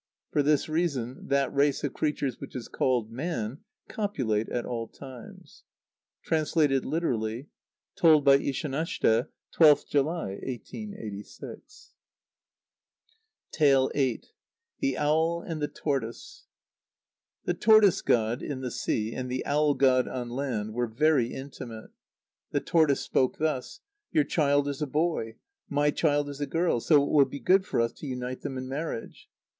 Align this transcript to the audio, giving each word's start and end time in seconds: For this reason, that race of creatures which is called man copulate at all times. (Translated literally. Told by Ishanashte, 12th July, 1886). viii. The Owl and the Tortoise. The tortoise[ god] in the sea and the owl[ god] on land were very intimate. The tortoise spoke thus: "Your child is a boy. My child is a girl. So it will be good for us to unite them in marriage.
For 0.31 0.41
this 0.41 0.67
reason, 0.67 1.27
that 1.27 1.53
race 1.53 1.83
of 1.83 1.93
creatures 1.93 2.39
which 2.41 2.55
is 2.55 2.67
called 2.67 3.11
man 3.11 3.59
copulate 3.87 4.49
at 4.49 4.65
all 4.65 4.87
times. 4.87 5.63
(Translated 6.23 6.83
literally. 6.85 7.49
Told 7.95 8.25
by 8.25 8.39
Ishanashte, 8.39 9.27
12th 9.55 9.85
July, 9.87 10.39
1886). 10.43 11.93
viii. 13.59 14.21
The 14.79 14.97
Owl 14.97 15.43
and 15.43 15.61
the 15.61 15.67
Tortoise. 15.67 16.47
The 17.45 17.53
tortoise[ 17.53 18.01
god] 18.03 18.41
in 18.41 18.61
the 18.61 18.71
sea 18.71 19.13
and 19.13 19.29
the 19.29 19.45
owl[ 19.45 19.75
god] 19.75 20.07
on 20.07 20.29
land 20.31 20.73
were 20.73 20.87
very 20.87 21.31
intimate. 21.31 21.91
The 22.49 22.59
tortoise 22.61 23.01
spoke 23.01 23.37
thus: 23.37 23.81
"Your 24.11 24.23
child 24.23 24.67
is 24.67 24.81
a 24.81 24.87
boy. 24.87 25.35
My 25.69 25.91
child 25.91 26.27
is 26.27 26.41
a 26.41 26.47
girl. 26.47 26.79
So 26.79 27.03
it 27.03 27.11
will 27.11 27.25
be 27.25 27.39
good 27.39 27.67
for 27.67 27.79
us 27.79 27.91
to 27.93 28.07
unite 28.07 28.41
them 28.41 28.57
in 28.57 28.67
marriage. 28.67 29.29